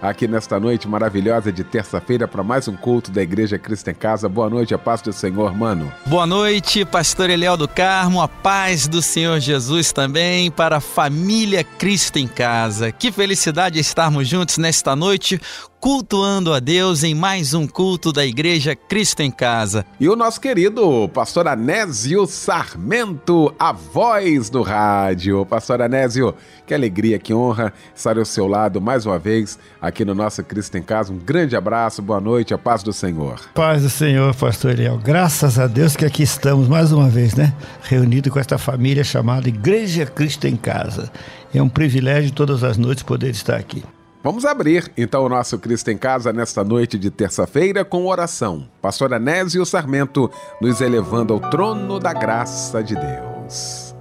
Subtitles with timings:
[0.00, 4.28] aqui nesta noite maravilhosa de terça-feira para mais um culto da Igreja Cristo em Casa.
[4.28, 5.92] Boa noite, a paz do Senhor, mano.
[6.06, 11.62] Boa noite, pastor Eliel do Carmo, a paz do Senhor Jesus também para a família
[11.62, 12.90] Cristo em Casa.
[12.90, 15.40] Que felicidade estarmos juntos nesta noite
[15.80, 19.86] cultuando a Deus em mais um culto da Igreja Cristo em Casa.
[19.98, 25.46] E o nosso querido pastor Anésio Sarmento, a voz do rádio.
[25.46, 26.34] Pastor Anésio,
[26.66, 29.58] que alegria, que honra estar ao seu lado mais uma vez
[29.90, 31.12] aqui no nosso Cristo em Casa.
[31.12, 33.40] Um grande abraço, boa noite, a paz do Senhor.
[33.54, 34.96] Paz do Senhor, pastor Eliel.
[34.98, 37.52] Graças a Deus que aqui estamos mais uma vez, né?
[37.82, 41.10] Reunido com esta família chamada Igreja Cristo em Casa.
[41.52, 43.84] É um privilégio todas as noites poder estar aqui.
[44.22, 48.68] Vamos abrir então o nosso Cristo em Casa nesta noite de terça-feira com oração.
[48.80, 50.30] Pastor Anésio Sarmento
[50.60, 53.94] nos elevando ao trono da graça de Deus.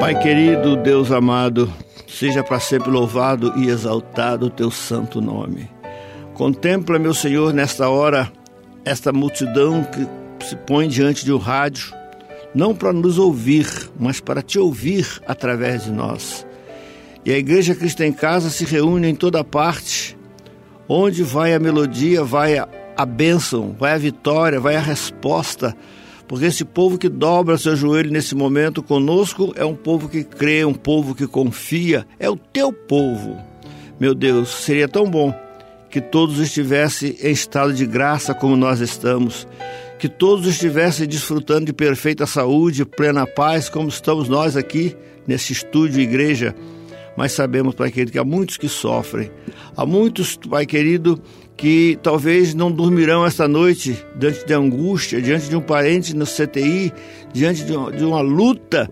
[0.00, 1.70] Pai querido, Deus amado,
[2.06, 5.68] seja para sempre louvado e exaltado o teu santo nome.
[6.34, 8.30] Contempla, meu Senhor, nesta hora,
[8.84, 11.94] esta multidão que se põe diante de um rádio,
[12.54, 13.66] não para nos ouvir,
[13.98, 16.46] mas para te ouvir através de nós.
[17.24, 20.16] E a Igreja Cristã em Casa se reúne em toda parte.
[20.88, 25.76] Onde vai a melodia, vai a, a bênção, vai a vitória, vai a resposta.
[26.28, 30.64] Porque esse povo que dobra seu joelho nesse momento conosco é um povo que crê,
[30.64, 33.36] um povo que confia, é o teu povo.
[33.98, 35.34] Meu Deus, seria tão bom
[35.88, 39.46] que todos estivessem em estado de graça como nós estamos,
[39.98, 46.00] que todos estivessem desfrutando de perfeita saúde, plena paz, como estamos nós aqui nesse estúdio
[46.00, 46.54] igreja
[47.16, 49.30] mas sabemos, Pai querido, que há muitos que sofrem.
[49.74, 51.20] Há muitos, Pai querido,
[51.56, 56.92] que talvez não dormirão esta noite diante de angústia, diante de um parente no CTI,
[57.32, 58.90] diante de uma, de uma luta.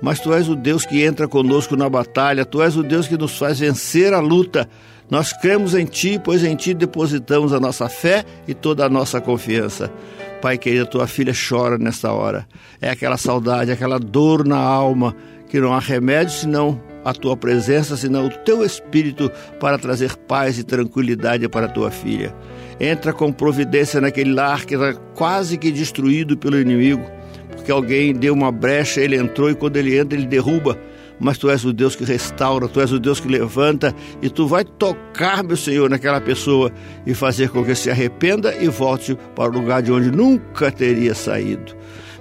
[0.00, 3.16] Mas Tu és o Deus que entra conosco na batalha, Tu és o Deus que
[3.16, 4.68] nos faz vencer a luta.
[5.10, 9.20] Nós cremos em Ti, pois em Ti depositamos a nossa fé e toda a nossa
[9.20, 9.92] confiança.
[10.40, 12.46] Pai querido, tua filha chora nesta hora.
[12.80, 15.14] É aquela saudade, aquela dor na alma,
[15.48, 19.30] que não há remédio senão a tua presença, senão o teu espírito
[19.60, 22.34] para trazer paz e tranquilidade para a tua filha.
[22.80, 27.04] Entra com providência naquele lar que está quase que destruído pelo inimigo,
[27.52, 30.76] porque alguém deu uma brecha, ele entrou e quando ele entra, ele derruba.
[31.20, 34.48] Mas tu és o Deus que restaura, tu és o Deus que levanta e tu
[34.48, 36.72] vai tocar, meu Senhor, naquela pessoa
[37.06, 41.14] e fazer com que se arrependa e volte para o lugar de onde nunca teria
[41.14, 41.72] saído.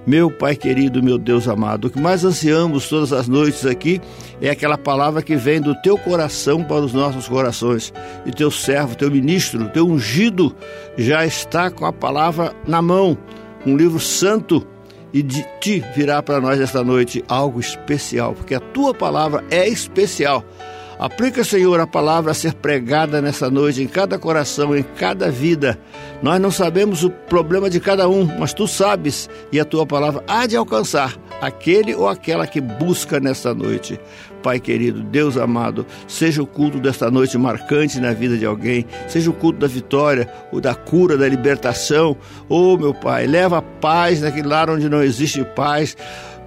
[0.05, 3.99] Meu Pai querido, meu Deus amado, o que mais ansiamos todas as noites aqui
[4.39, 7.91] é aquela palavra que vem do teu coração para os nossos corações.
[8.23, 10.55] E teu servo, teu ministro, teu ungido
[10.95, 13.17] já está com a palavra na mão,
[13.65, 14.65] um livro santo
[15.11, 19.67] e de ti virá para nós esta noite algo especial, porque a tua palavra é
[19.67, 20.43] especial.
[20.97, 25.77] Aplica, Senhor, a palavra a ser pregada nessa noite em cada coração, em cada vida.
[26.21, 30.23] Nós não sabemos o problema de cada um, mas tu sabes e a tua palavra
[30.27, 33.99] há de alcançar aquele ou aquela que busca nesta noite.
[34.41, 39.29] Pai querido, Deus amado, seja o culto desta noite marcante na vida de alguém, seja
[39.29, 42.15] o culto da vitória, o da cura, da libertação.
[42.47, 45.97] Oh, meu Pai, leva paz naquele lar onde não existe paz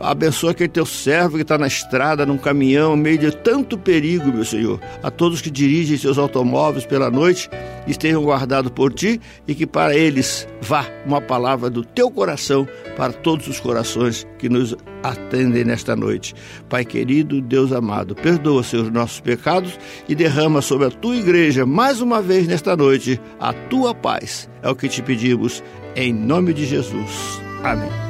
[0.01, 4.33] Abençoa aquele teu servo que está na estrada, num caminhão, no meio de tanto perigo,
[4.33, 4.81] meu Senhor.
[5.03, 7.51] A todos que dirigem seus automóveis pela noite,
[7.87, 12.67] estejam guardados por ti e que para eles vá uma palavra do teu coração
[12.97, 16.35] para todos os corações que nos atendem nesta noite.
[16.69, 19.79] Pai querido, Deus amado, perdoa seus nossos pecados
[20.09, 24.49] e derrama sobre a tua igreja mais uma vez nesta noite a tua paz.
[24.63, 25.63] É o que te pedimos
[25.97, 27.41] em nome de Jesus.
[27.63, 28.08] Amém.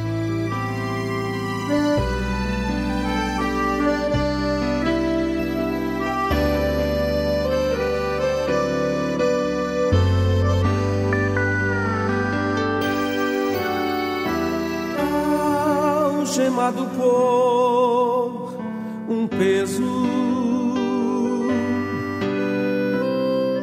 [17.09, 18.59] Por
[19.09, 19.83] um peso.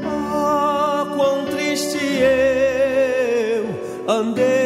[0.03, 3.65] Ah, quão triste eu
[4.11, 4.64] andei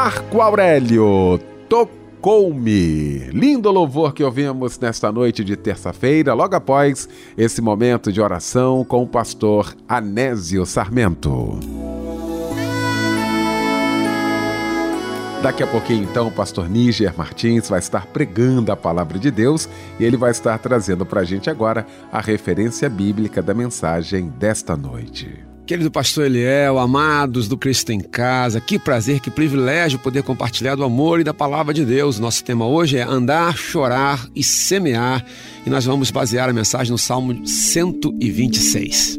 [0.00, 3.18] Marco Aurélio, tocou-me.
[3.32, 9.02] Lindo louvor que ouvimos nesta noite de terça-feira, logo após esse momento de oração com
[9.02, 11.58] o pastor Anésio Sarmento.
[15.42, 19.68] Daqui a pouquinho, então, o pastor Níger Martins vai estar pregando a palavra de Deus
[19.98, 24.76] e ele vai estar trazendo para a gente agora a referência bíblica da mensagem desta
[24.76, 25.57] noite.
[25.68, 30.82] Querido pastor Eliel, amados do Cristo em Casa, que prazer, que privilégio poder compartilhar do
[30.82, 32.18] amor e da palavra de Deus.
[32.18, 35.22] Nosso tema hoje é andar, chorar e semear,
[35.66, 39.18] e nós vamos basear a mensagem no Salmo 126.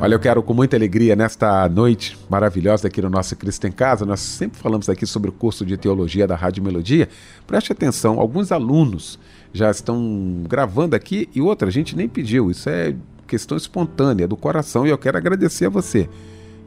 [0.00, 4.04] Olha, eu quero com muita alegria nesta noite maravilhosa aqui no nosso Cristo em Casa.
[4.04, 7.08] Nós sempre falamos aqui sobre o curso de teologia da Rádio Melodia.
[7.46, 9.16] Preste atenção, alguns alunos
[9.52, 12.50] já estão gravando aqui e outra, a gente nem pediu.
[12.50, 12.96] Isso é
[13.32, 16.06] questão espontânea do coração e eu quero agradecer a você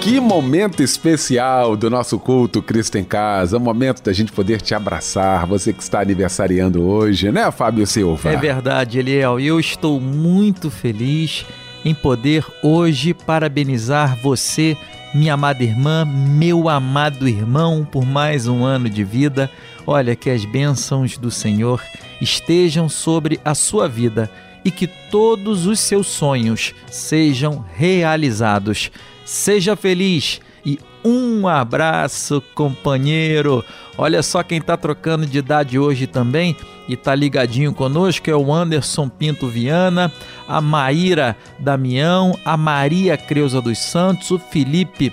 [0.00, 4.74] Que momento especial do nosso culto Cristo em Casa, um momento da gente poder te
[4.74, 8.30] abraçar, você que está aniversariando hoje, né, Fábio Silva?
[8.30, 9.38] É verdade, Eliel.
[9.38, 11.44] Eu estou muito feliz
[11.84, 14.76] em poder hoje parabenizar você,
[15.14, 19.50] minha amada irmã, meu amado irmão, por mais um ano de vida.
[19.86, 21.82] Olha, que as bênçãos do Senhor
[22.20, 24.30] estejam sobre a sua vida
[24.64, 28.90] e que todos os seus sonhos sejam realizados.
[29.24, 33.64] Seja feliz e um abraço, companheiro.
[33.96, 36.56] Olha só quem tá trocando de idade hoje também
[36.88, 40.12] e tá ligadinho conosco é o Anderson Pinto Viana,
[40.46, 45.12] a Maíra Damião, a Maria Creuza dos Santos, o Felipe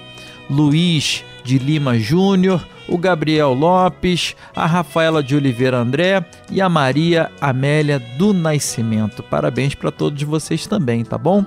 [0.50, 7.32] Luiz de Lima Júnior, o Gabriel Lopes, a Rafaela de Oliveira André e a Maria
[7.41, 9.22] Amélia do Nascimento.
[9.24, 11.46] Parabéns para todos vocês também, tá bom?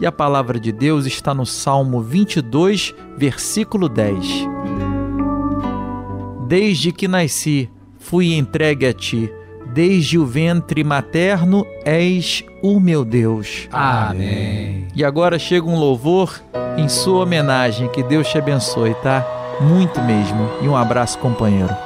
[0.00, 4.48] E a palavra de Deus está no Salmo 22, versículo 10.
[6.48, 9.30] Desde que nasci, fui entregue a ti.
[9.72, 13.68] Desde o ventre materno és o meu Deus.
[13.70, 14.88] Amém.
[14.96, 16.42] E agora chega um louvor
[16.76, 17.88] em sua homenagem.
[17.88, 19.39] Que Deus te abençoe, tá?
[19.60, 20.48] Muito mesmo.
[20.62, 21.76] E um abraço, companheiro.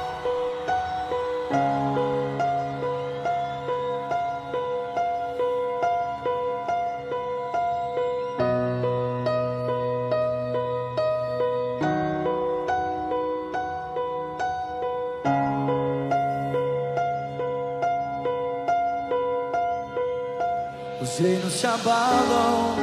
[21.01, 22.75] Os reinos se abalam,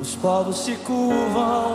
[0.00, 1.74] os povos se curvam,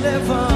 [0.00, 0.49] mãos se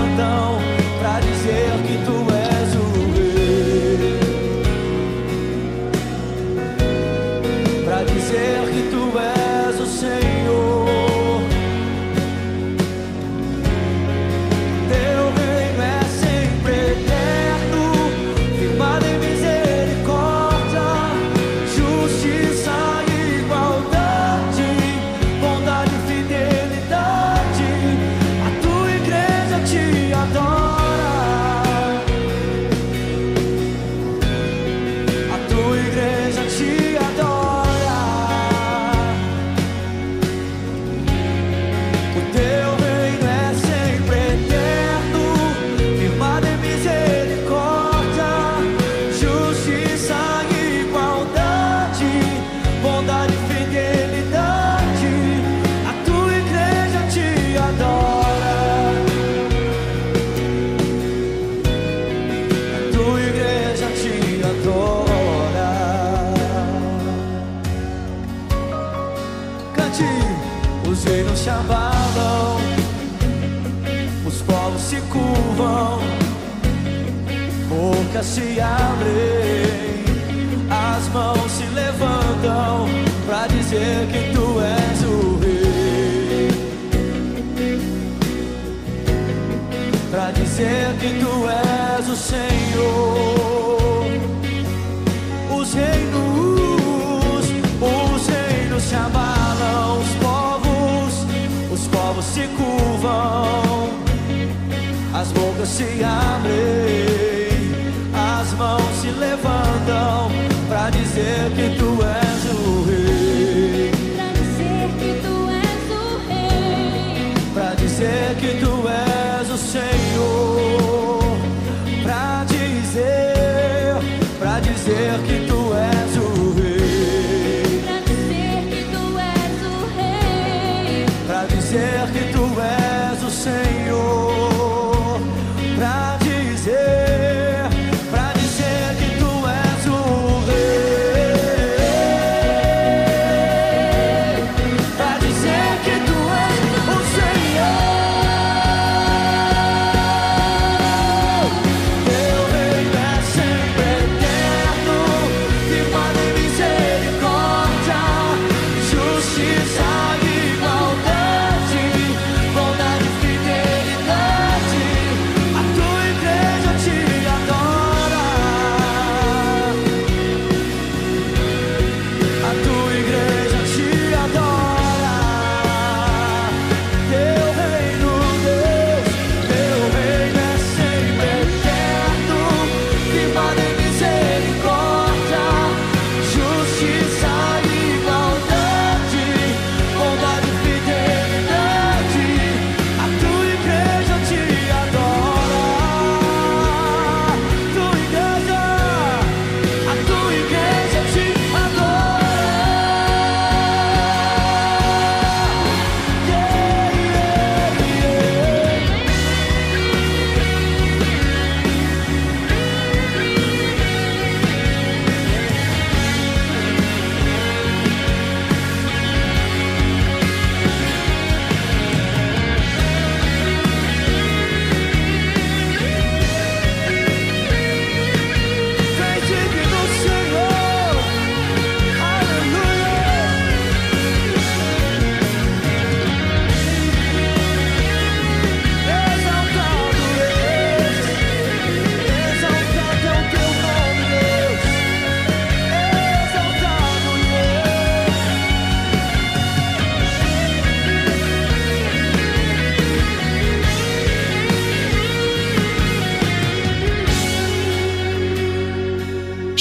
[132.14, 134.23] que tu és o Senhor.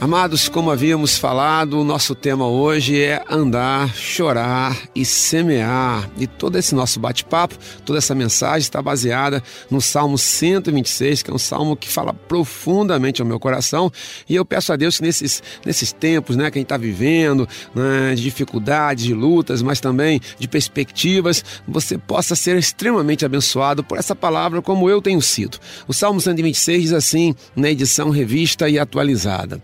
[0.00, 6.10] Amados, como havíamos falado, o nosso tema hoje é andar, chorar e semear.
[6.16, 11.34] E todo esse nosso bate-papo, toda essa mensagem está baseada no Salmo 126, que é
[11.34, 13.92] um salmo que fala profundamente ao meu coração.
[14.26, 17.46] E eu peço a Deus que nesses, nesses tempos né, que a gente está vivendo,
[17.74, 23.98] né, de dificuldades, de lutas, mas também de perspectivas, você possa ser extremamente abençoado por
[23.98, 25.58] essa palavra, como eu tenho sido.
[25.86, 29.60] O Salmo 126 diz assim, na edição revista e atualizada.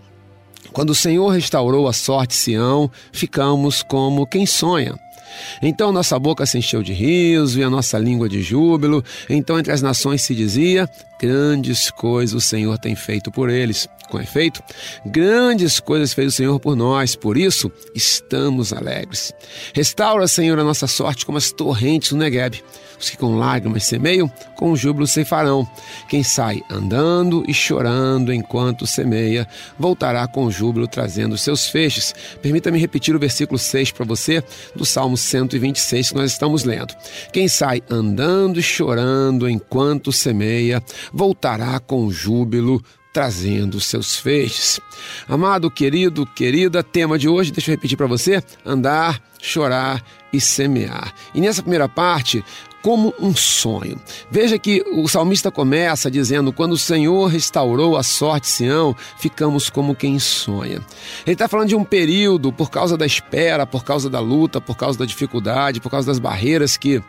[0.76, 4.94] Quando o Senhor restaurou a sorte Sião, ficamos como quem sonha.
[5.60, 9.04] Então nossa boca se encheu de riso e a nossa língua de júbilo.
[9.28, 13.88] Então entre as nações se dizia: Grandes coisas o Senhor tem feito por eles.
[14.08, 14.62] Com efeito,
[15.04, 19.32] grandes coisas fez o Senhor por nós, por isso estamos alegres.
[19.74, 22.62] Restaura, Senhor, a nossa sorte como as torrentes do Negueb.
[22.98, 25.68] Os que com lágrimas semeiam, com júbilo ceifarão.
[26.08, 29.46] Quem sai andando e chorando enquanto semeia,
[29.78, 32.14] voltará com júbilo trazendo seus feixes.
[32.40, 34.42] Permita-me repetir o versículo 6 para você,
[34.74, 36.94] do Salmo 126 que nós estamos lendo.
[37.32, 42.82] Quem sai andando e chorando enquanto semeia, voltará com júbilo
[43.16, 44.78] trazendo seus feixes.
[45.26, 51.14] Amado, querido, querida, tema de hoje, deixa eu repetir para você: andar, chorar e semear.
[51.34, 52.44] E nessa primeira parte,
[52.86, 53.98] como um sonho.
[54.30, 59.92] Veja que o salmista começa dizendo: Quando o Senhor restaurou a sorte Sião, ficamos como
[59.92, 60.80] quem sonha.
[61.26, 64.76] Ele está falando de um período por causa da espera, por causa da luta, por
[64.76, 67.02] causa da dificuldade, por causa das barreiras que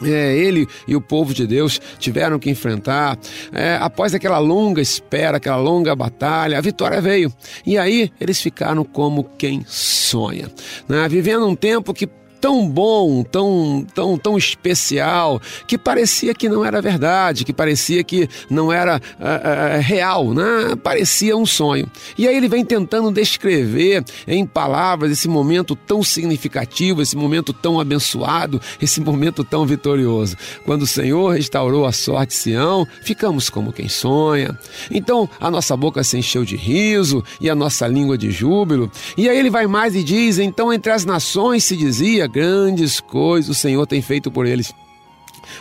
[0.00, 3.18] é, ele e o povo de Deus tiveram que enfrentar.
[3.52, 7.32] É, após aquela longa espera, aquela longa batalha, a vitória veio.
[7.66, 10.48] E aí eles ficaram como quem sonha,
[10.88, 11.08] né?
[11.08, 12.08] vivendo um tempo que
[12.40, 18.28] tão bom, tão, tão, tão especial, que parecia que não era verdade, que parecia que
[18.48, 20.74] não era uh, uh, real, né?
[20.82, 21.90] parecia um sonho.
[22.16, 27.78] E aí ele vem tentando descrever em palavras esse momento tão significativo, esse momento tão
[27.78, 30.36] abençoado, esse momento tão vitorioso.
[30.64, 34.58] Quando o Senhor restaurou a sorte Sião, ficamos como quem sonha.
[34.90, 38.90] Então a nossa boca se encheu de riso e a nossa língua de júbilo.
[39.16, 43.50] E aí ele vai mais e diz: então entre as nações se dizia grandes coisas
[43.50, 44.72] o Senhor tem feito por eles.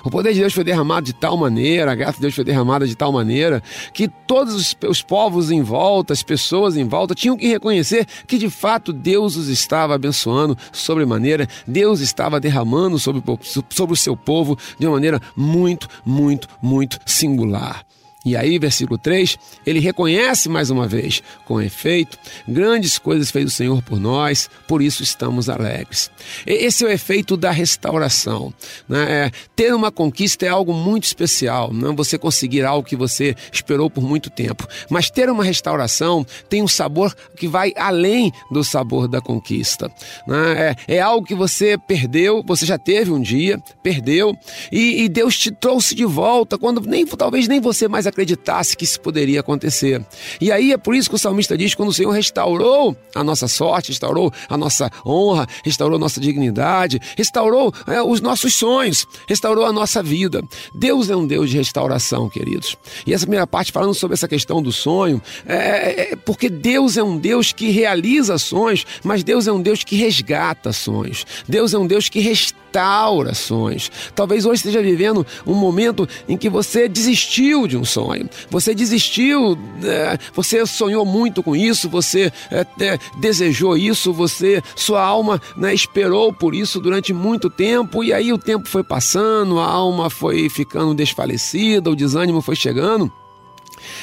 [0.04, 2.88] O poder de Deus foi derramado de tal maneira, a graça de Deus foi derramada
[2.88, 3.62] de tal maneira,
[3.94, 8.38] que todos os, os, povos em volta, as pessoas em volta, tinham que reconhecer que
[8.38, 13.24] de fato Deus os estava abençoando sobremaneira, Deus estava derramando sobre,
[13.70, 17.86] sobre o seu povo de uma maneira muito, muito, muito singular.
[18.26, 23.50] E aí, versículo 3, ele reconhece mais uma vez: com efeito, grandes coisas fez o
[23.50, 26.12] Senhor por nós, por isso estamos alegres.
[26.46, 28.54] Esse é o efeito da restauração.
[28.90, 29.28] Né?
[29.28, 33.36] É, ter uma conquista é algo muito especial, não é você conseguir algo que você
[33.54, 34.68] esperou por muito tempo.
[34.90, 39.90] Mas ter uma restauração tem um sabor que vai além do sabor da conquista.
[40.28, 40.76] Né?
[40.88, 44.36] É, é, algo que você perdeu, você já teve um dia, perdeu,
[44.70, 48.84] e, e Deus te trouxe de volta, quando nem talvez nem você mais acreditasse que
[48.84, 50.06] isso poderia acontecer.
[50.40, 53.48] E aí é por isso que o salmista diz: quando o Senhor restaurou a nossa
[53.48, 59.66] sorte, restaurou a nossa honra, restaurou a nossa dignidade, restaurou é, os nossos sonhos, restaurou
[59.66, 60.42] a nossa vida.
[60.74, 62.78] Deus é um Deus de restauração, queridos.
[63.06, 66.98] E essa primeira parte, falando sobre essa questão do sonho, é, é, é porque Deus
[66.98, 71.26] é um Deus que realiza sonhos, mas Deus é um Deus que resgata sonhos.
[71.48, 72.69] Deus é um Deus que restaura
[73.34, 73.92] sonhos.
[74.16, 78.30] Talvez hoje esteja vivendo um momento em que você desistiu de um sonho sonho.
[78.50, 85.04] Você desistiu, é, você sonhou muito com isso, você é, é, desejou isso, você, sua
[85.04, 89.66] alma né, esperou por isso durante muito tempo e aí o tempo foi passando, a
[89.66, 93.12] alma foi ficando desfalecida, o desânimo foi chegando.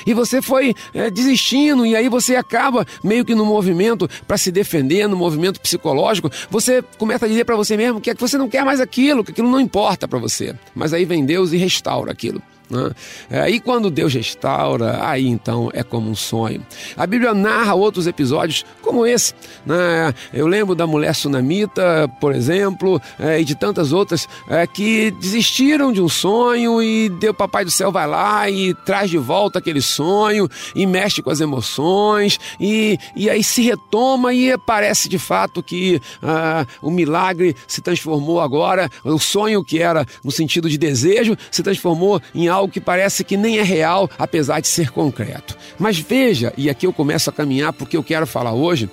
[0.06, 4.50] E você foi é, desistindo, e aí você acaba meio que no movimento para se
[4.50, 6.30] defender, no movimento psicológico.
[6.50, 9.50] Você começa a dizer para você mesmo que você não quer mais aquilo, que aquilo
[9.50, 10.54] não importa para você.
[10.74, 12.42] Mas aí vem Deus e restaura aquilo.
[12.68, 12.90] Né?
[13.30, 16.64] É, e quando Deus restaura, aí então é como um sonho.
[16.96, 19.34] A Bíblia narra outros episódios como esse.
[19.64, 20.12] Né?
[20.32, 25.92] Eu lembro da mulher sunamita, por exemplo, é, e de tantas outras é, que desistiram
[25.92, 29.80] de um sonho e o Papai do Céu vai lá e traz de volta aquele
[29.80, 35.62] sonho e mexe com as emoções e, e aí se retoma e parece de fato
[35.62, 41.36] que ah, o milagre se transformou agora, o sonho que era no sentido de desejo
[41.50, 45.56] se transformou em algo algo que parece que nem é real, apesar de ser concreto.
[45.78, 48.90] Mas veja, e aqui eu começo a caminhar porque eu quero falar hoje.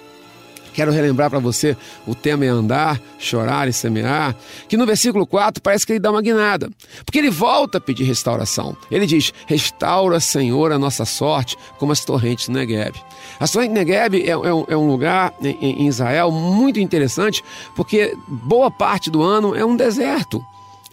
[0.74, 4.36] Quero relembrar para você, o tema é andar, chorar e semear,
[4.68, 6.68] que no versículo 4 parece que ele dá uma guinada,
[7.06, 8.76] porque ele volta a pedir restauração.
[8.90, 12.96] Ele diz: Restaura, Senhor, a nossa sorte, como as torrentes do Negueb.
[13.40, 17.44] A torrente Negueb é, é, um, é um lugar em, em Israel muito interessante,
[17.76, 20.44] porque boa parte do ano é um deserto.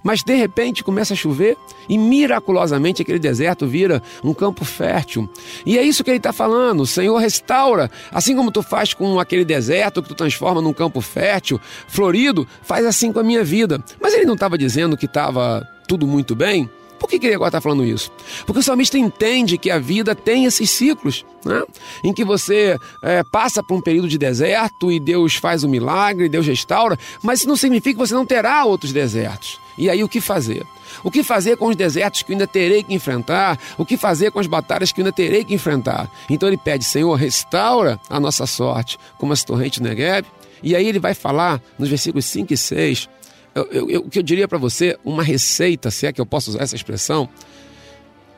[0.02, 1.56] Mas de repente começa a chover
[1.88, 5.28] e miraculosamente aquele deserto vira um campo fértil.
[5.64, 9.18] E é isso que ele está falando: o Senhor restaura, assim como tu faz com
[9.18, 13.82] aquele deserto que tu transforma num campo fértil, florido, faz assim com a minha vida.
[14.00, 16.68] Mas ele não estava dizendo que estava tudo muito bem?
[17.00, 18.12] Por que, que ele agora está falando isso?
[18.44, 21.62] Porque o salmista entende que a vida tem esses ciclos, né?
[22.04, 26.28] em que você é, passa por um período de deserto e Deus faz um milagre,
[26.28, 29.58] Deus restaura, mas isso não significa que você não terá outros desertos.
[29.80, 30.62] E aí o que fazer?
[31.02, 33.58] O que fazer com os desertos que ainda terei que enfrentar?
[33.78, 36.06] O que fazer com as batalhas que ainda terei que enfrentar?
[36.28, 40.26] Então ele pede, Senhor, restaura a nossa sorte, como as torrentes do Negev.
[40.62, 43.08] E aí ele vai falar nos versículos 5 e 6,
[43.54, 46.26] eu, eu, eu, o que eu diria para você, uma receita, se é que eu
[46.26, 47.26] posso usar essa expressão,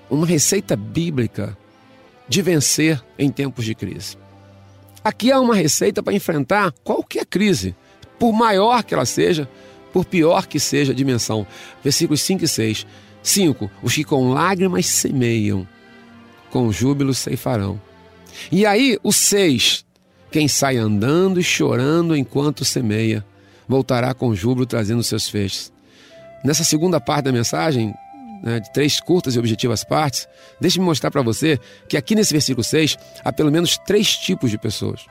[0.08, 1.58] uma receita bíblica
[2.28, 4.16] de vencer em tempos de crise.
[5.02, 7.74] Aqui há uma receita para enfrentar qualquer crise,
[8.16, 9.48] por maior que ela seja,
[9.92, 11.46] por pior que seja a dimensão.
[11.82, 12.86] Versículos 5 e 6.
[13.22, 13.70] 5.
[13.82, 15.66] Os que com lágrimas semeiam,
[16.50, 17.80] com júbilo ceifarão.
[18.50, 19.84] E aí, o 6.
[20.30, 23.24] Quem sai andando e chorando enquanto semeia,
[23.68, 25.70] voltará com júbilo trazendo seus feixes.
[26.42, 27.94] Nessa segunda parte da mensagem,
[28.42, 30.26] né, de três curtas e objetivas partes,
[30.60, 34.58] deixe-me mostrar para você que aqui nesse versículo 6 há pelo menos três tipos de
[34.58, 35.06] pessoas.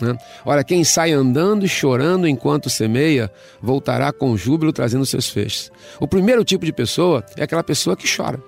[0.00, 0.16] Né?
[0.44, 3.30] Ora, quem sai andando e chorando enquanto semeia,
[3.60, 5.70] voltará com júbilo trazendo seus feixes.
[6.00, 8.40] O primeiro tipo de pessoa é aquela pessoa que chora.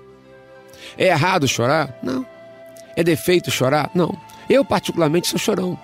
[0.97, 1.97] É errado chorar?
[2.01, 2.25] Não.
[2.95, 3.89] É defeito chorar?
[3.93, 4.17] Não.
[4.49, 5.77] Eu, particularmente, sou chorão.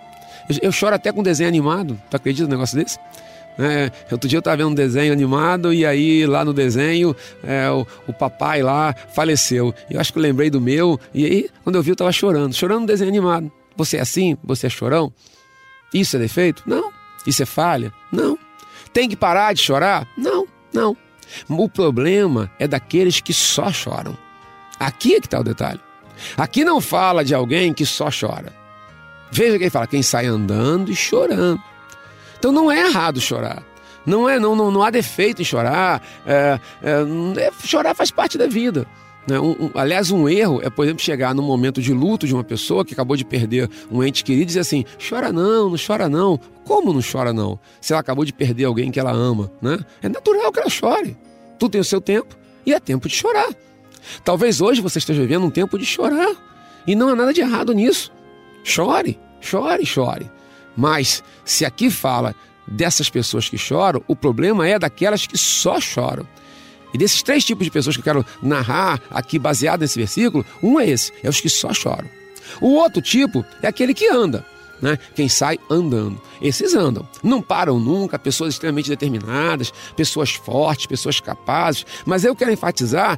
[0.49, 1.99] Eu, eu choro até com desenho animado.
[2.09, 2.97] Tu acredita num negócio desse?
[3.57, 7.69] É, outro dia eu estava vendo um desenho animado e aí lá no desenho é,
[7.69, 9.73] o, o, papai lá faleceu.
[9.89, 12.53] Eu acho que eu lembrei do meu e aí quando eu vi eu estava chorando,
[12.53, 13.51] chorando no desenho animado.
[13.75, 14.35] Você é assim?
[14.43, 15.13] Você é chorão?
[15.93, 16.63] Isso é defeito?
[16.65, 16.91] Não.
[17.25, 17.93] Isso é falha?
[18.11, 18.37] Não.
[18.91, 20.07] Tem que parar de chorar?
[20.17, 20.95] Não, não.
[21.49, 24.17] O problema é daqueles que só choram.
[24.79, 25.79] Aqui é que está o detalhe.
[26.37, 28.53] Aqui não fala de alguém que só chora.
[29.31, 31.61] Veja quem fala, quem sai andando e chorando.
[32.37, 33.63] Então não é errado chorar.
[34.05, 36.01] Não é, não, não, não há defeito em chorar.
[36.25, 38.85] É, é, é, chorar faz parte da vida.
[39.27, 39.39] Né?
[39.39, 42.43] Um, um, aliás, um erro é, por exemplo, chegar num momento de luto de uma
[42.43, 46.09] pessoa que acabou de perder um ente querido e dizer assim: chora não, não chora
[46.09, 46.39] não.
[46.65, 47.59] Como não chora não?
[47.79, 49.79] Se ela acabou de perder alguém que ela ama, né?
[50.01, 51.17] É natural que ela chore.
[51.57, 53.49] Tudo tem o seu tempo e é tempo de chorar.
[54.23, 56.35] Talvez hoje você esteja vivendo um tempo de chorar.
[56.85, 58.11] E não há nada de errado nisso.
[58.63, 60.29] Chore, chore, chore.
[60.75, 62.35] Mas se aqui fala
[62.67, 66.27] dessas pessoas que choram, o problema é daquelas que só choram.
[66.93, 70.79] E desses três tipos de pessoas que eu quero narrar aqui baseado nesse versículo, um
[70.79, 72.09] é esse, é os que só choram.
[72.61, 74.45] O outro tipo é aquele que anda.
[74.81, 74.99] Né?
[75.15, 76.21] Quem sai andando.
[76.41, 81.85] Esses andam, não param nunca, pessoas extremamente determinadas, pessoas fortes, pessoas capazes.
[82.05, 83.17] Mas eu quero enfatizar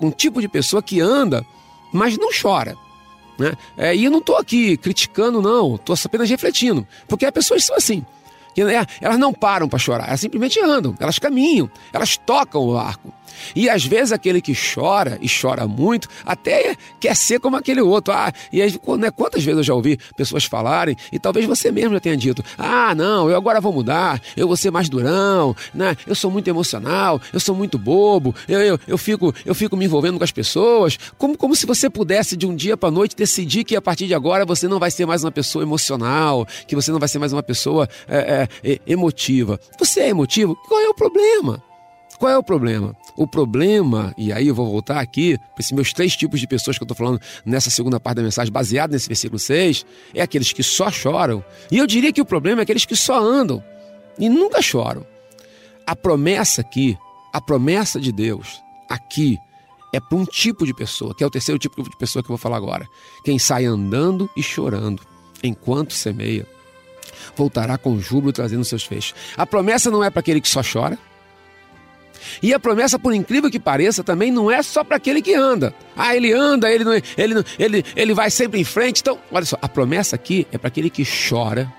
[0.00, 1.44] um tipo de pessoa que anda,
[1.92, 2.76] mas não chora.
[3.38, 3.54] Né?
[3.76, 7.76] É, e eu não estou aqui criticando, não, estou apenas refletindo, porque as pessoas são
[7.76, 8.04] assim.
[8.56, 13.12] Né, elas não param para chorar, elas simplesmente andam, elas caminham, elas tocam o arco.
[13.54, 18.12] E às vezes aquele que chora e chora muito até quer ser como aquele outro.
[18.12, 21.92] Ah, e aí, né, quantas vezes eu já ouvi pessoas falarem, e talvez você mesmo
[21.92, 25.96] já tenha dito: Ah, não, eu agora vou mudar, eu vou ser mais durão, né?
[26.06, 29.84] eu sou muito emocional, eu sou muito bobo, eu, eu, eu, fico, eu fico me
[29.84, 30.98] envolvendo com as pessoas.
[31.18, 34.14] Como, como se você pudesse de um dia para noite decidir que a partir de
[34.14, 37.32] agora você não vai ser mais uma pessoa emocional, que você não vai ser mais
[37.32, 39.58] uma pessoa é, é, emotiva.
[39.78, 40.56] Você é emotivo?
[40.68, 41.62] Qual é o problema?
[42.18, 42.96] Qual é o problema?
[43.16, 46.76] O problema, e aí eu vou voltar aqui para esses meus três tipos de pessoas
[46.76, 50.52] que eu estou falando nessa segunda parte da mensagem, baseado nesse versículo 6, é aqueles
[50.52, 51.42] que só choram.
[51.70, 53.64] E eu diria que o problema é aqueles que só andam
[54.18, 55.06] e nunca choram.
[55.86, 56.96] A promessa aqui,
[57.32, 59.38] a promessa de Deus aqui,
[59.92, 62.36] é para um tipo de pessoa, que é o terceiro tipo de pessoa que eu
[62.36, 62.86] vou falar agora.
[63.24, 65.02] Quem sai andando e chorando
[65.42, 66.46] enquanto semeia,
[67.34, 69.14] voltará com júbilo trazendo seus feixes.
[69.36, 70.98] A promessa não é para aquele que só chora.
[72.42, 75.74] E a promessa, por incrível que pareça, também não é só para aquele que anda.
[75.96, 79.00] Ah, ele anda, ele, não, ele, ele, ele vai sempre em frente.
[79.00, 81.72] Então, olha só, a promessa aqui é para aquele que chora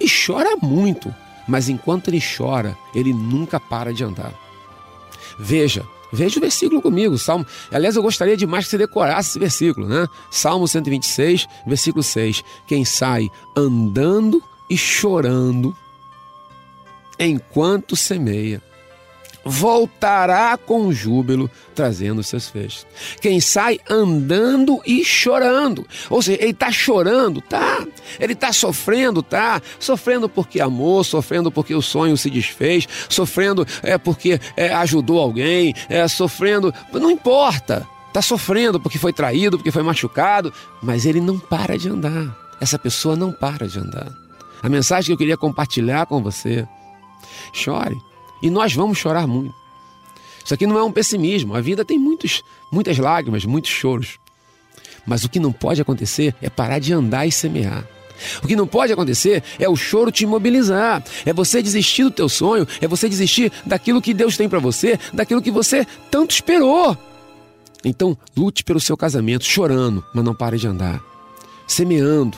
[0.00, 1.14] e chora muito.
[1.46, 4.32] Mas enquanto ele chora, ele nunca para de andar.
[5.38, 7.46] Veja, veja o versículo comigo, Salmo.
[7.70, 10.06] Aliás, eu gostaria demais que você decorasse esse versículo, né?
[10.30, 12.42] Salmo 126, versículo 6.
[12.66, 15.76] Quem sai andando e chorando
[17.18, 18.62] enquanto semeia
[19.44, 22.86] voltará com júbilo, trazendo seus feixes.
[23.20, 27.86] Quem sai andando e chorando, ou seja, ele está chorando, tá?
[28.18, 29.60] Ele está sofrendo, tá?
[29.78, 35.74] Sofrendo porque amou, sofrendo porque o sonho se desfez, sofrendo é porque é, ajudou alguém,
[35.88, 37.86] é, sofrendo, não importa.
[38.08, 42.38] Está sofrendo porque foi traído, porque foi machucado, mas ele não para de andar.
[42.60, 44.12] Essa pessoa não para de andar.
[44.62, 46.66] A mensagem que eu queria compartilhar com você:
[47.52, 47.96] chore
[48.44, 49.54] e nós vamos chorar muito.
[50.44, 51.56] Isso aqui não é um pessimismo.
[51.56, 54.18] A vida tem muitos, muitas lágrimas, muitos choros.
[55.06, 57.88] Mas o que não pode acontecer é parar de andar e semear.
[58.42, 62.28] O que não pode acontecer é o choro te imobilizar, é você desistir do teu
[62.28, 66.96] sonho, é você desistir daquilo que Deus tem para você, daquilo que você tanto esperou.
[67.82, 71.02] Então, lute pelo seu casamento, chorando, mas não pare de andar.
[71.66, 72.36] Semeando,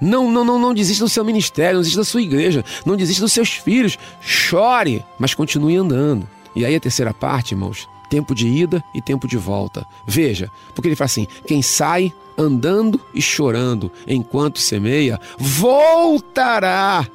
[0.00, 3.22] não, não, não, não desista do seu ministério, não desista da sua igreja, não desista
[3.22, 3.98] dos seus filhos.
[4.20, 6.28] Chore, mas continue andando.
[6.54, 9.86] E aí a terceira parte, irmãos, tempo de ida e tempo de volta.
[10.06, 17.06] Veja, porque ele fala assim: quem sai andando e chorando enquanto semeia, voltará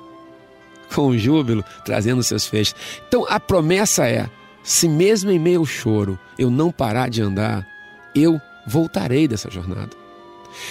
[0.93, 2.76] com júbilo, trazendo seus feixes.
[3.08, 4.30] Então a promessa é:
[4.63, 7.67] se mesmo em meio ao choro eu não parar de andar,
[8.13, 9.91] eu voltarei dessa jornada.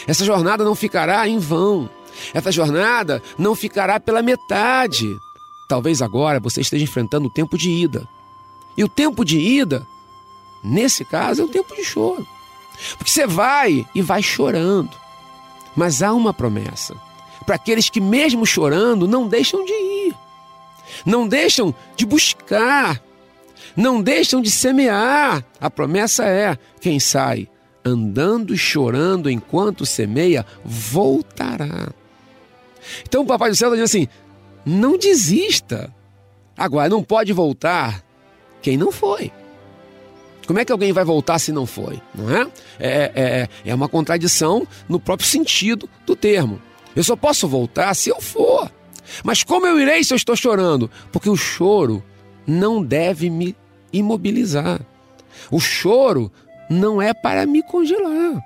[0.06, 1.90] Essa jornada não ficará em vão.
[2.32, 5.16] Essa jornada não ficará pela metade.
[5.68, 8.06] Talvez agora você esteja enfrentando o tempo de ida.
[8.76, 9.86] E o tempo de ida,
[10.62, 12.26] nesse caso, é o tempo de choro.
[12.98, 14.90] Porque você vai e vai chorando.
[15.76, 16.94] Mas há uma promessa
[17.46, 20.14] para aqueles que, mesmo chorando, não deixam de ir,
[21.04, 23.02] não deixam de buscar,
[23.76, 25.44] não deixam de semear.
[25.60, 27.48] A promessa é: quem sai
[27.84, 31.92] andando e chorando enquanto semeia, voltará.
[33.02, 34.08] Então o Papai do Céu dizendo assim:
[34.64, 35.92] não desista,
[36.56, 38.02] Agora, não pode voltar
[38.62, 39.30] quem não foi.
[40.46, 42.00] Como é que alguém vai voltar se não foi?
[42.14, 42.46] Não é?
[42.78, 46.60] É, é, é uma contradição no próprio sentido do termo.
[46.94, 48.70] Eu só posso voltar se eu for.
[49.22, 50.90] Mas como eu irei se eu estou chorando?
[51.10, 52.02] Porque o choro
[52.46, 53.56] não deve me
[53.92, 54.80] imobilizar.
[55.50, 56.30] O choro
[56.70, 58.42] não é para me congelar.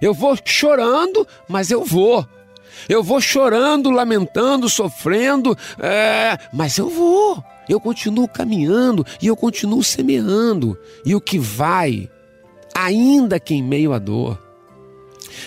[0.00, 2.26] Eu vou chorando, mas eu vou.
[2.88, 7.42] Eu vou chorando, lamentando, sofrendo, é, mas eu vou.
[7.68, 10.76] Eu continuo caminhando e eu continuo semeando.
[11.04, 12.10] E o que vai,
[12.74, 14.40] ainda que em meio à dor,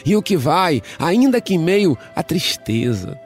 [0.06, 3.20] e o que vai, ainda que em meio à tristeza,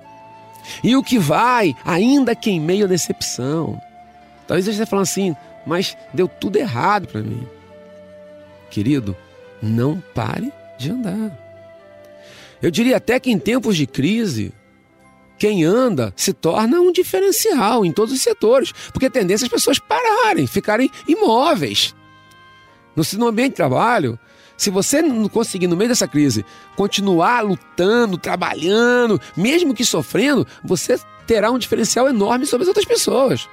[0.83, 3.79] e o que vai, ainda que em meio à decepção.
[4.47, 5.35] Talvez você falando assim,
[5.65, 7.47] mas deu tudo errado para mim.
[8.69, 9.15] Querido,
[9.61, 11.48] não pare de andar.
[12.61, 14.51] Eu diria até que em tempos de crise,
[15.37, 19.51] quem anda se torna um diferencial em todos os setores, porque a tendência é as
[19.51, 21.95] pessoas pararem, ficarem imóveis.
[22.95, 24.19] No, ambiente de trabalho,
[24.57, 26.45] se você não conseguir, no meio dessa crise,
[26.75, 33.47] continuar lutando, trabalhando, mesmo que sofrendo, você terá um diferencial enorme sobre as outras pessoas.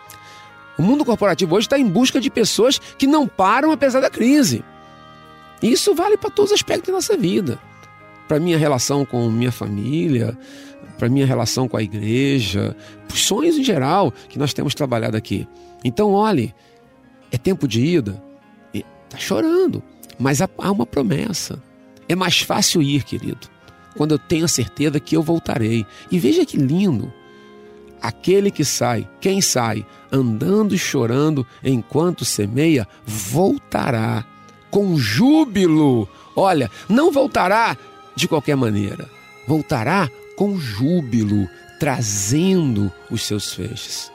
[0.77, 4.65] O mundo corporativo hoje está em busca de pessoas que não param apesar da crise.
[5.63, 7.59] E isso vale para todos os aspectos da nossa vida.
[8.29, 10.37] Para minha relação com minha família,
[10.99, 15.17] para minha relação com a igreja, para os sonhos em geral que nós temos trabalhado
[15.17, 15.47] aqui.
[15.85, 16.55] Então, olhe,
[17.31, 18.23] é tempo de ida.
[18.73, 19.83] Está chorando,
[20.19, 21.63] mas há uma promessa.
[22.09, 23.49] É mais fácil ir, querido,
[23.97, 25.87] quando eu tenho a certeza que eu voltarei.
[26.11, 27.13] E veja que lindo.
[28.01, 34.25] Aquele que sai, quem sai, andando e chorando enquanto semeia, voltará
[34.71, 36.09] com júbilo.
[36.35, 37.77] Olha, não voltará
[38.17, 39.09] de qualquer maneira,
[39.47, 41.49] voltará com júbilo,
[41.79, 44.11] trazendo os seus feixes.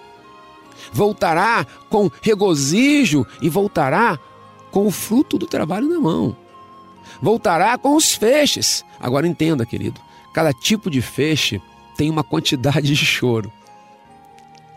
[0.92, 4.20] Voltará com regozijo e voltará
[4.72, 6.36] com o fruto do trabalho na mão.
[7.22, 8.84] Voltará com os feixes.
[9.00, 10.02] Agora entenda, querido,
[10.34, 11.62] cada tipo de feixe
[11.96, 13.52] tem uma quantidade de choro.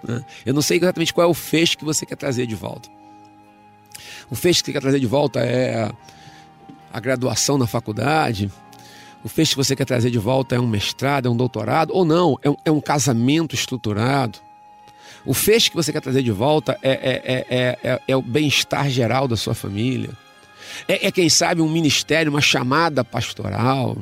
[0.03, 0.25] Né?
[0.45, 2.89] Eu não sei exatamente qual é o feixe que você quer trazer de volta.
[4.31, 5.91] O feixe que você quer trazer de volta é
[6.93, 8.51] a graduação na faculdade.
[9.25, 12.05] O feixe que você quer trazer de volta é um mestrado, é um doutorado, ou
[12.05, 14.39] não, é um, é um casamento estruturado.
[15.25, 18.91] O feixe que você quer trazer de volta é, é, é, é, é o bem-estar
[18.91, 20.11] geral da sua família.
[20.87, 23.97] É, quem sabe, um ministério, uma chamada pastoral.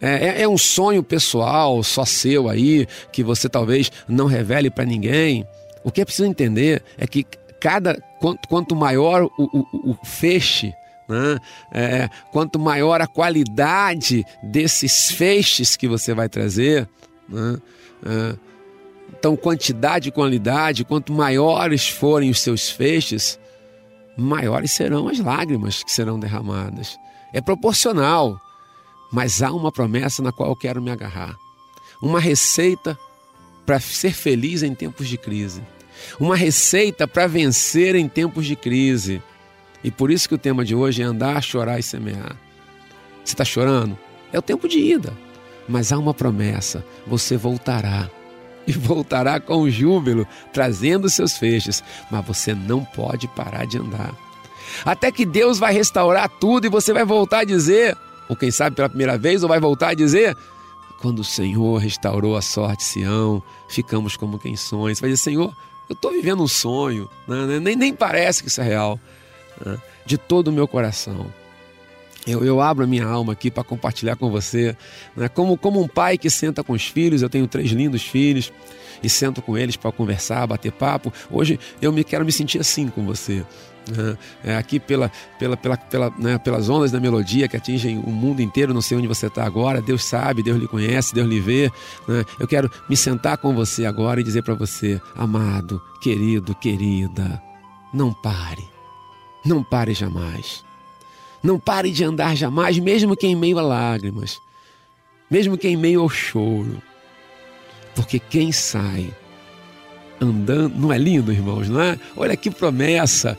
[0.00, 5.46] É, é, um sonho pessoal, só seu aí, que você talvez não revele para ninguém.
[5.84, 7.26] O que é preciso entender é que
[7.60, 10.72] cada quanto, quanto maior o, o, o feixe,
[11.10, 11.38] né?
[11.72, 16.88] É, quanto maior a qualidade desses feixes que você vai trazer,
[17.28, 17.58] né?
[18.06, 18.36] é,
[19.18, 23.38] então quantidade e qualidade, quanto maiores forem os seus feixes,
[24.16, 26.96] maiores serão as lágrimas que serão derramadas.
[27.32, 28.40] É proporcional,
[29.12, 31.36] mas há uma promessa na qual eu quero me agarrar.
[32.00, 32.98] Uma receita
[33.66, 35.62] para ser feliz em tempos de crise
[36.18, 39.22] uma receita para vencer em tempos de crise.
[39.82, 42.36] E por isso que o tema de hoje é andar, chorar e semear.
[43.24, 43.98] Você está chorando?
[44.32, 45.12] É o tempo de ida.
[45.68, 48.10] Mas há uma promessa: você voltará.
[48.66, 51.82] E voltará com júbilo, trazendo seus feixes.
[52.10, 54.14] Mas você não pode parar de andar.
[54.84, 57.96] Até que Deus vai restaurar tudo e você vai voltar a dizer,
[58.28, 60.36] ou quem sabe pela primeira vez, ou vai voltar a dizer:
[61.00, 64.94] quando o Senhor restaurou a sorte Sião, ficamos como quem sonha.
[64.94, 65.56] Você vai dizer: Senhor,
[65.88, 67.58] eu estou vivendo um sonho, né?
[67.58, 69.00] nem, nem parece que isso é real,
[69.64, 69.78] né?
[70.04, 71.26] de todo o meu coração.
[72.26, 74.76] Eu, eu, abro a minha alma aqui para compartilhar com você,
[75.16, 75.28] né?
[75.28, 78.52] como, como um pai que senta com os filhos, eu tenho três lindos filhos,
[79.02, 81.12] e sento com eles para conversar, bater papo.
[81.30, 83.44] Hoje eu me quero me sentir assim com você.
[83.90, 84.18] Né?
[84.44, 88.42] É, aqui pela, pela, pela, pela né, pelas ondas da melodia que atingem o mundo
[88.42, 91.72] inteiro, não sei onde você está agora, Deus sabe, Deus lhe conhece, Deus lhe vê.
[92.06, 92.24] Né?
[92.38, 97.42] Eu quero me sentar com você agora e dizer para você, amado, querido, querida,
[97.92, 98.68] não pare,
[99.44, 100.64] não pare jamais.
[101.42, 104.38] Não pare de andar jamais, mesmo que em meio a lágrimas,
[105.30, 106.82] mesmo que em meio ao choro.
[107.94, 109.12] Porque quem sai
[110.20, 111.98] andando, não é lindo, irmãos, não é?
[112.16, 113.38] Olha que promessa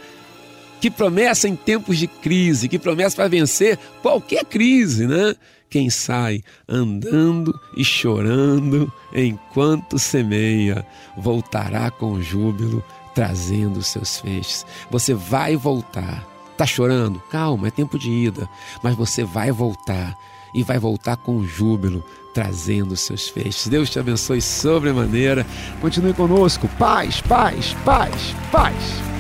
[0.81, 5.35] que promessa em tempos de crise, que promessa para vencer qualquer crise, né?
[5.69, 10.83] Quem sai andando e chorando enquanto semeia,
[11.15, 12.83] voltará com júbilo,
[13.13, 14.65] trazendo os seus feixes.
[14.89, 16.25] Você vai voltar.
[16.57, 17.21] Tá chorando?
[17.29, 18.47] Calma, é tempo de ida,
[18.83, 20.15] mas você vai voltar
[20.53, 22.03] e vai voltar com júbilo,
[22.33, 23.67] trazendo os seus feixes.
[23.67, 25.45] Deus te abençoe sobremaneira.
[25.79, 26.67] Continue conosco.
[26.77, 29.10] Paz, paz, paz, paz.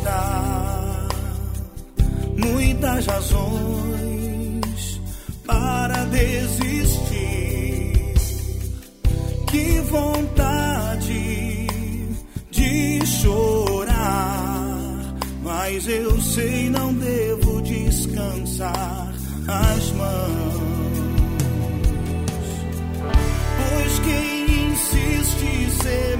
[0.00, 1.06] Está.
[2.36, 5.00] Muitas razões
[5.46, 8.14] para desistir.
[9.46, 11.66] Que vontade
[12.50, 19.14] de chorar, mas eu sei não devo descansar
[19.48, 20.60] as mãos.
[23.58, 26.19] Pois quem insiste semeia,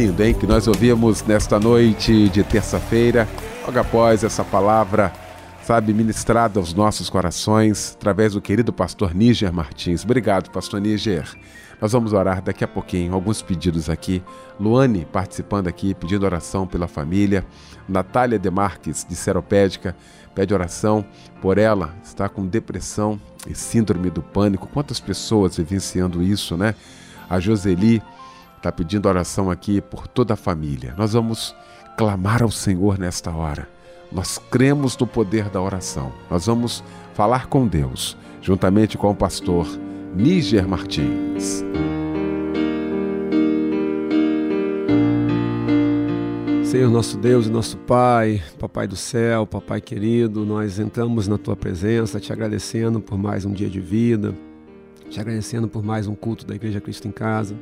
[0.00, 0.32] lindo, hein?
[0.32, 3.28] Que nós ouvimos nesta noite de terça-feira,
[3.66, 5.12] logo após essa palavra,
[5.62, 10.02] sabe, ministrada aos nossos corações, através do querido pastor Níger Martins.
[10.02, 11.28] Obrigado, pastor Níger.
[11.78, 14.22] Nós vamos orar daqui a pouquinho, alguns pedidos aqui.
[14.58, 17.44] Luane participando aqui, pedindo oração pela família.
[17.86, 19.94] Natália Demarques, de Seropédica,
[20.34, 21.04] pede oração
[21.42, 24.66] por ela, está com depressão e síndrome do pânico.
[24.66, 26.74] Quantas pessoas vivenciando isso, né?
[27.28, 28.02] A Joseli
[28.60, 30.94] está pedindo oração aqui por toda a família.
[30.96, 31.56] Nós vamos
[31.96, 33.66] clamar ao Senhor nesta hora.
[34.12, 36.12] Nós cremos no poder da oração.
[36.30, 36.84] Nós vamos
[37.14, 39.66] falar com Deus, juntamente com o pastor
[40.14, 41.64] Níger Martins.
[46.62, 51.56] Senhor nosso Deus e nosso Pai, Papai do céu, Papai querido, nós entramos na Tua
[51.56, 54.34] presença te agradecendo por mais um dia de vida,
[55.08, 57.56] te agradecendo por mais um culto da Igreja Cristo em Casa.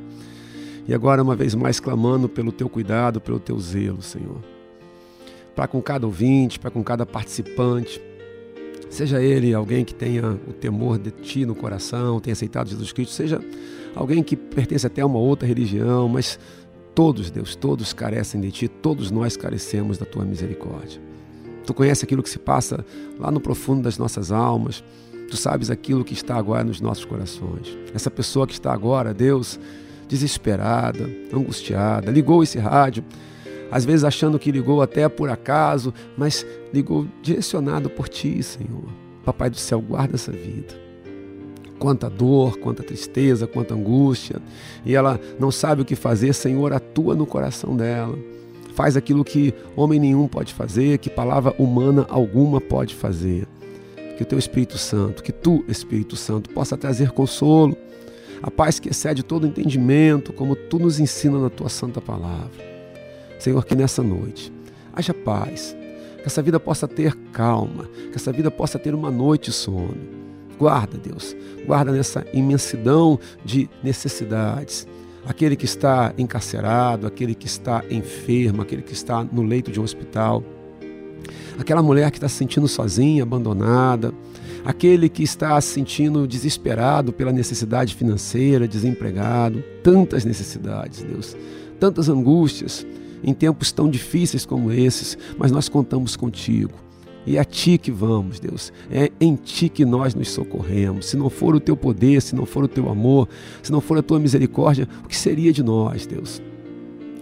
[0.87, 4.37] E agora, uma vez mais, clamando pelo Teu cuidado, pelo Teu zelo, Senhor.
[5.55, 8.01] Para com cada ouvinte, para com cada participante,
[8.89, 13.13] Seja ele alguém que tenha o temor de ti no coração, tenha aceitado Jesus Cristo,
[13.13, 13.39] seja
[13.95, 16.39] alguém que pertence até a uma outra religião, mas
[16.95, 20.99] todos, Deus, todos carecem de ti, todos nós carecemos da tua misericórdia.
[21.67, 22.83] Tu conheces aquilo que se passa
[23.19, 24.83] lá no profundo das nossas almas,
[25.29, 27.77] tu sabes aquilo que está agora nos nossos corações.
[27.93, 29.59] Essa pessoa que está agora, Deus,
[30.09, 33.05] desesperada, angustiada, ligou esse rádio,
[33.71, 38.83] às vezes achando que ligou até por acaso, mas ligou direcionado por ti, Senhor.
[39.23, 40.73] Papai do céu, guarda essa vida.
[41.77, 44.41] Quanta dor, quanta tristeza, quanta angústia,
[44.83, 48.17] e ela não sabe o que fazer, Senhor, atua no coração dela.
[48.73, 53.47] Faz aquilo que homem nenhum pode fazer, que palavra humana alguma pode fazer.
[54.17, 57.77] Que o teu Espírito Santo, que tu, Espírito Santo, possa trazer consolo,
[58.41, 62.69] a paz que excede todo entendimento, como tu nos ensina na tua santa palavra.
[63.39, 64.51] Senhor, que nessa noite
[64.93, 65.75] haja paz,
[66.17, 69.97] que essa vida possa ter calma, que essa vida possa ter uma noite de sono.
[70.57, 71.35] Guarda, Deus,
[71.65, 74.85] guarda nessa imensidão de necessidades.
[75.25, 79.83] Aquele que está encarcerado, aquele que está enfermo, aquele que está no leito de um
[79.83, 80.43] hospital,
[81.57, 84.13] aquela mulher que está se sentindo sozinha, abandonada,
[84.69, 91.35] aquele que está se sentindo desesperado pela necessidade financeira, desempregado, tantas necessidades, Deus,
[91.79, 92.85] tantas angústias
[93.23, 96.73] em tempos tão difíceis como esses, mas nós contamos contigo.
[97.25, 98.71] E é a ti que vamos, Deus.
[98.91, 101.07] É em ti que nós nos socorremos.
[101.07, 103.27] Se não for o teu poder, se não for o teu amor,
[103.63, 106.39] se não for a tua misericórdia, o que seria de nós, Deus?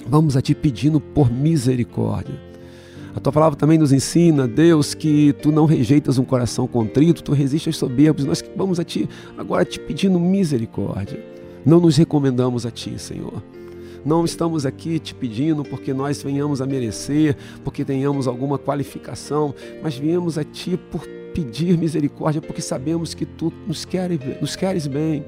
[0.06, 2.47] Vamos a ti pedindo por misericórdia.
[3.18, 7.34] A tua palavra também nos ensina, Deus, que tu não rejeitas um coração contrito, tu
[7.34, 8.24] resistes aos soberbos.
[8.26, 11.20] Nós vamos a ti agora te pedindo misericórdia.
[11.66, 13.42] Não nos recomendamos a ti, Senhor.
[14.06, 19.52] Não estamos aqui te pedindo porque nós venhamos a merecer, porque tenhamos alguma qualificação,
[19.82, 21.02] mas viemos a ti por
[21.34, 25.26] pedir misericórdia, porque sabemos que tu nos queres, nos queres bem,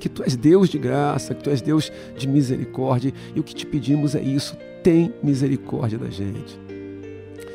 [0.00, 3.54] que tu és Deus de graça, que tu és Deus de misericórdia, e o que
[3.54, 6.71] te pedimos é isso: tem misericórdia da gente.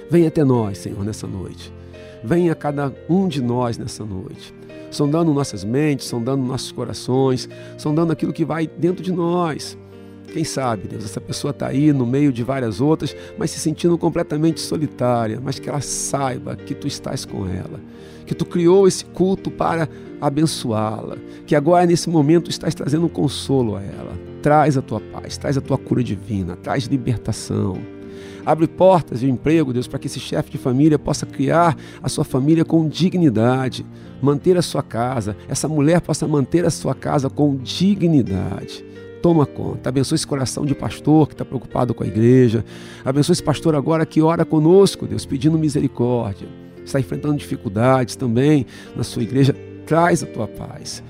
[0.09, 1.73] Venha até nós, Senhor, nessa noite.
[2.23, 4.53] Venha a cada um de nós nessa noite
[4.89, 9.77] sondando nossas mentes, sondando nossos corações, sondando aquilo que vai dentro de nós.
[10.31, 13.97] Quem sabe, Deus, essa pessoa está aí no meio de várias outras, mas se sentindo
[13.97, 17.79] completamente solitária, mas que ela saiba que tu estás com ela,
[18.25, 19.87] que tu criou esse culto para
[20.19, 24.13] abençoá-la, que agora nesse momento estás trazendo um consolo a ela.
[24.41, 27.77] Traz a tua paz, traz a tua cura divina, traz libertação.
[28.47, 32.23] Abre portas de emprego, Deus, para que esse chefe de família possa criar a sua
[32.23, 33.85] família com dignidade,
[34.21, 38.85] manter a sua casa, essa mulher possa manter a sua casa com dignidade
[39.21, 39.89] toma conta.
[39.89, 42.63] Abençoe esse coração de pastor que está preocupado com a igreja.
[43.03, 46.47] Abençoe esse pastor agora que ora conosco, Deus, pedindo misericórdia.
[46.85, 49.53] Está enfrentando dificuldades também na sua igreja.
[49.85, 51.03] Traz a tua paz.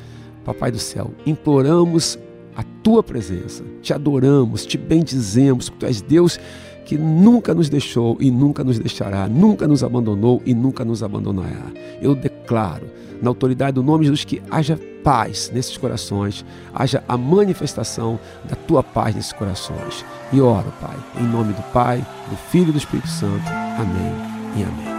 [0.44, 2.18] Papai do céu, imploramos
[2.56, 3.64] a tua presença.
[3.84, 6.40] Te adoramos, te bendizemos, porque tu és Deus
[6.88, 11.70] que nunca nos deixou e nunca nos deixará, nunca nos abandonou e nunca nos abandonará.
[12.02, 12.88] Eu declaro,
[13.22, 18.18] na autoridade do nome de Jesus, que haja paz nesses corações, haja a manifestação
[18.50, 20.06] da tua paz nesses corações.
[20.32, 21.98] E oro, Pai, em nome do Pai,
[22.30, 23.44] do Filho e do Espírito Santo.
[23.50, 24.14] Amém
[24.56, 24.97] e amém.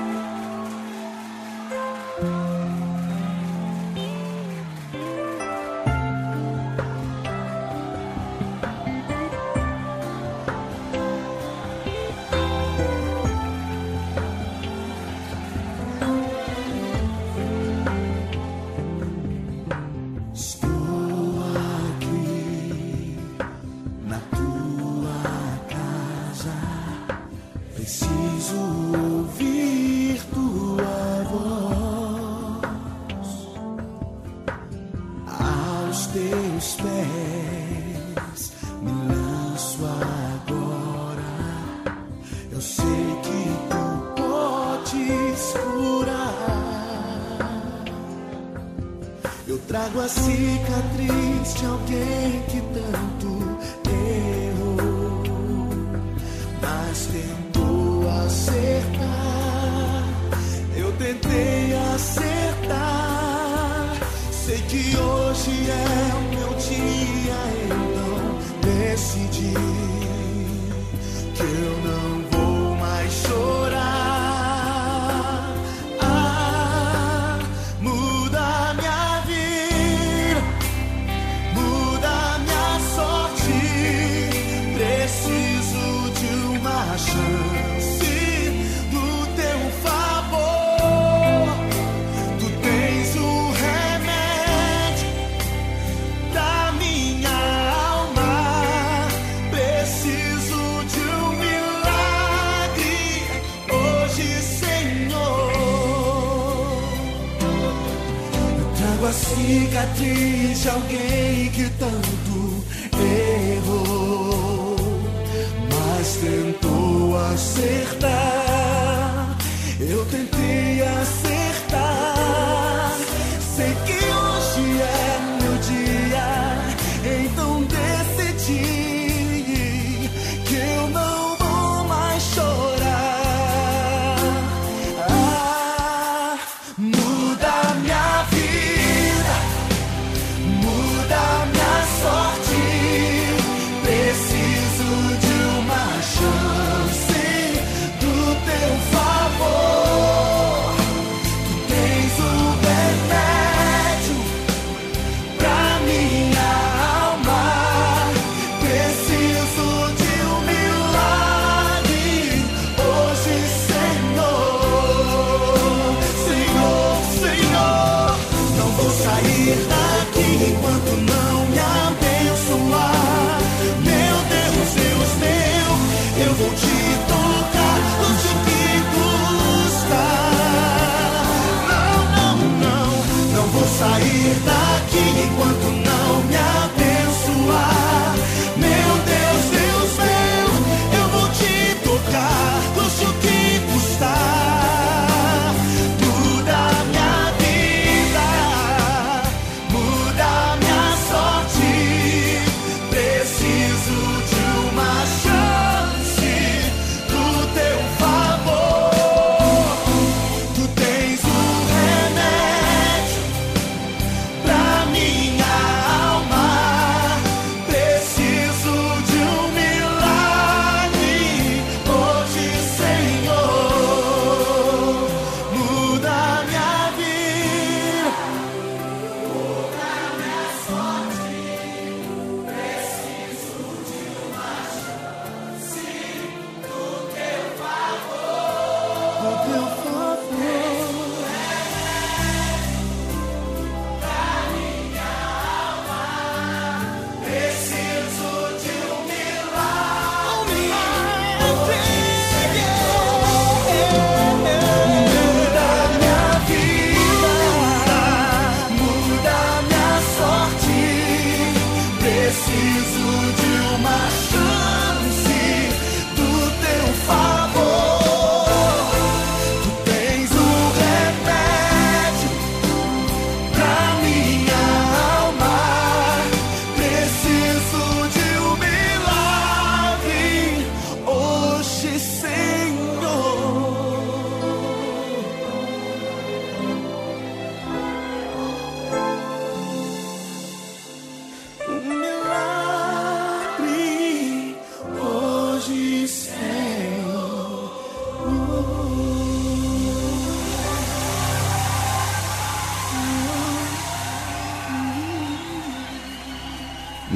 [110.68, 111.27] choking.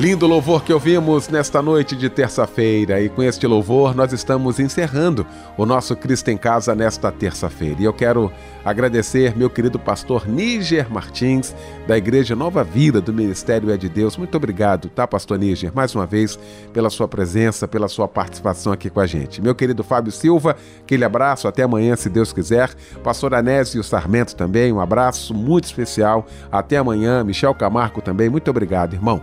[0.03, 3.01] Lindo louvor que ouvimos nesta noite de terça-feira.
[3.01, 5.25] E com este louvor nós estamos encerrando
[5.57, 7.77] o nosso Cristo em Casa nesta terça-feira.
[7.81, 8.29] E eu quero
[8.65, 11.55] agradecer meu querido pastor Níger Martins,
[11.87, 14.17] da Igreja Nova Vida do Ministério É de Deus.
[14.17, 16.37] Muito obrigado, tá, pastor Níger, mais uma vez,
[16.73, 19.41] pela sua presença, pela sua participação aqui com a gente.
[19.41, 22.75] Meu querido Fábio Silva, aquele abraço, até amanhã, se Deus quiser.
[23.05, 26.27] Pastor Anésio Sarmento também, um abraço muito especial.
[26.51, 27.23] Até amanhã.
[27.23, 29.23] Michel Camargo também, muito obrigado, irmão